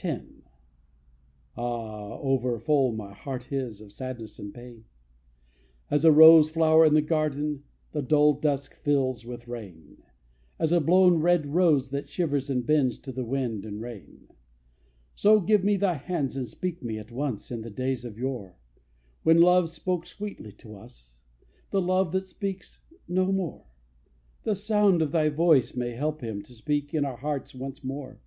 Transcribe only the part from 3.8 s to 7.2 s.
Of sadness and of pain; As a rose flower in the